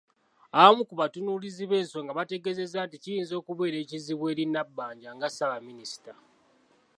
[0.57, 6.13] Abamu ku batunuulizi b’ensonga bategeezezza nti kiyinza okubeera ekizibu eri Nabbanja nga Ssaabaminisita.